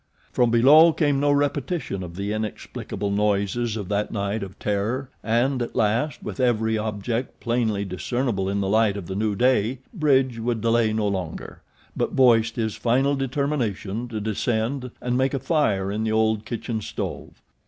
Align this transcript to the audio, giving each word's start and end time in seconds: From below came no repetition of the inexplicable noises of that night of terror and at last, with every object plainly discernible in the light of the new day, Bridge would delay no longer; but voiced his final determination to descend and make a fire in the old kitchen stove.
From 0.31 0.49
below 0.49 0.91
came 0.93 1.19
no 1.19 1.31
repetition 1.31 2.01
of 2.01 2.15
the 2.15 2.33
inexplicable 2.33 3.11
noises 3.11 3.77
of 3.77 3.87
that 3.89 4.09
night 4.11 4.41
of 4.41 4.57
terror 4.57 5.11
and 5.23 5.61
at 5.61 5.75
last, 5.75 6.23
with 6.23 6.39
every 6.39 6.75
object 6.75 7.39
plainly 7.39 7.85
discernible 7.85 8.49
in 8.49 8.61
the 8.61 8.67
light 8.67 8.97
of 8.97 9.05
the 9.05 9.13
new 9.13 9.35
day, 9.35 9.77
Bridge 9.93 10.39
would 10.39 10.59
delay 10.59 10.91
no 10.91 11.07
longer; 11.07 11.61
but 11.95 12.13
voiced 12.13 12.55
his 12.55 12.73
final 12.75 13.13
determination 13.15 14.07
to 14.07 14.19
descend 14.19 14.89
and 15.01 15.19
make 15.19 15.35
a 15.35 15.39
fire 15.39 15.91
in 15.91 16.03
the 16.03 16.11
old 16.11 16.45
kitchen 16.45 16.81
stove. 16.81 17.39